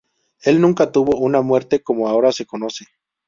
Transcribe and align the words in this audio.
Él 0.41 0.59
nunca 0.59 0.91
tuvo 0.91 1.19
una 1.19 1.43
muerte 1.43 1.83
como 1.83 2.07
ahora 2.07 2.31
se 2.31 2.47
conoce. 2.47 2.85